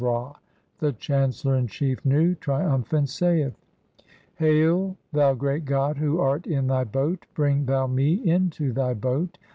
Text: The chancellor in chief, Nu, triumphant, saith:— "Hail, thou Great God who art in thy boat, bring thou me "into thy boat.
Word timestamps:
The 0.79 0.93
chancellor 0.97 1.53
in 1.57 1.67
chief, 1.67 2.03
Nu, 2.03 2.33
triumphant, 2.33 3.07
saith:— 3.07 3.53
"Hail, 4.39 4.97
thou 5.13 5.35
Great 5.35 5.63
God 5.63 5.97
who 5.97 6.19
art 6.19 6.47
in 6.47 6.65
thy 6.65 6.85
boat, 6.85 7.27
bring 7.35 7.67
thou 7.67 7.85
me 7.85 8.13
"into 8.13 8.73
thy 8.73 8.95
boat. 8.95 9.37